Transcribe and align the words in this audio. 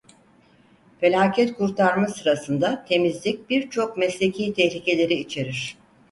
Felaket 0.99 1.53
kurtarma 1.55 2.07
sırasında 2.07 2.85
temizlik 2.87 3.49
birçok 3.49 3.97
mesleki 3.97 4.53
tehlikeleri 4.53 5.13
içerir. 5.13 5.77